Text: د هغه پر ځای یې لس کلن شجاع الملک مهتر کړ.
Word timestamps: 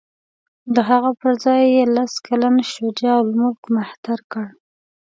د 0.75 0.77
هغه 0.89 1.11
پر 1.19 1.33
ځای 1.43 1.61
یې 1.75 1.83
لس 1.95 2.13
کلن 2.27 2.55
شجاع 2.71 3.17
الملک 3.23 3.61
مهتر 3.75 4.19
کړ. 4.31 4.45